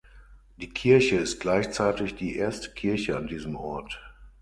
[0.57, 4.01] Die Kirche ist gleichzeitig die erste Kirche an diesem Ort.